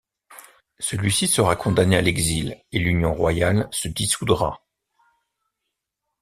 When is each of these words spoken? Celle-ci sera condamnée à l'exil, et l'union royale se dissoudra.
Celle-ci 0.79 1.27
sera 1.27 1.55
condamnée 1.55 1.95
à 1.97 2.01
l'exil, 2.01 2.59
et 2.71 2.79
l'union 2.79 3.13
royale 3.13 3.67
se 3.69 3.87
dissoudra. 3.87 4.63